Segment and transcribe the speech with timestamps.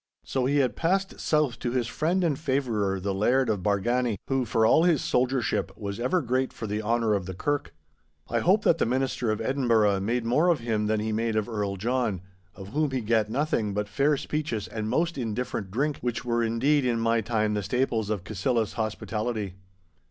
[0.23, 4.45] So he had passed south to his friend and favourer the Laird of Bargany, who
[4.45, 7.71] for all his soldiership was ever great for the honour of the Kirk.
[8.27, 11.47] I hope that the Minister of Edinburgh made more of him than he made of
[11.47, 12.21] Earl John,
[12.55, 16.83] of whom he gat nothing but fair speeches and most indifferent drink, which were indeed
[16.83, 19.53] in my time the staples of Cassillis hospitality.